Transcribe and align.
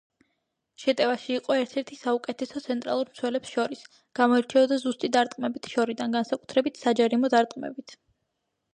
შეტევაში 0.83 1.35
იყო 1.39 1.57
ერთ-ერთი 1.63 1.97
საუკეთესო 1.99 2.63
ცენტრალურ 2.69 3.11
მცველებს 3.13 3.53
შორის, 3.59 3.85
გამოირჩეოდა 4.23 4.81
ზუსტი 4.89 5.13
დარტყმებით 5.21 5.73
შორიდან, 5.77 6.19
განსაკუთრებით 6.21 6.85
საჯარიმო 6.87 7.37
დარტყმებით. 7.39 7.99